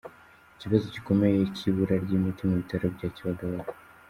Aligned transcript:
Ikibazo 0.55 0.85
gikomeye 0.95 1.39
cy’ibura 1.55 1.95
ry’imiti 2.03 2.41
mu 2.49 2.53
bitaro 2.61 2.85
bya 2.95 3.07
Kibagaga 3.15 3.71